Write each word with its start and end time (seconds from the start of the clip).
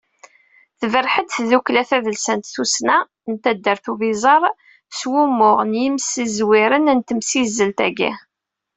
Tberreḥ-d, 0.79 1.27
tddukkla 1.33 1.83
tadelsant 1.89 2.51
"Tussna" 2.53 2.97
n 3.31 3.33
taddart 3.43 3.85
n 3.87 3.91
Ubiẓar, 3.91 4.43
s 4.97 4.99
wumuɣ 5.11 5.57
n 5.63 5.71
yimsizewren 5.81 6.85
n 6.97 6.99
temsizzelt-agi. 7.07 8.11